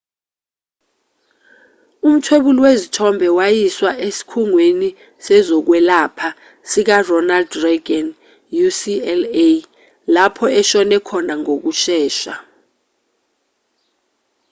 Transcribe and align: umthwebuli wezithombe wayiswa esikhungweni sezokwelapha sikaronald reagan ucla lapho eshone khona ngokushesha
umthwebuli 2.09 2.59
wezithombe 2.65 3.27
wayiswa 3.37 3.91
esikhungweni 4.07 4.89
sezokwelapha 5.25 6.29
sikaronald 6.69 7.51
reagan 7.63 8.07
ucla 8.65 9.49
lapho 10.15 10.45
eshone 10.59 10.95
khona 11.07 11.33
ngokushesha 11.41 12.33